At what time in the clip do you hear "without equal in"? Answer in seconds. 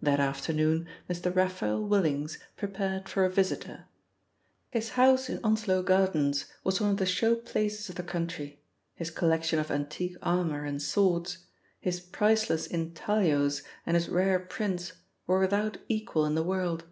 15.40-16.36